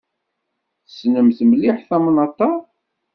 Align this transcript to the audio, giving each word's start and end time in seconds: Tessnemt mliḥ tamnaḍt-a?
Tessnemt 0.85 1.39
mliḥ 1.49 1.77
tamnaḍt-a? 1.89 2.49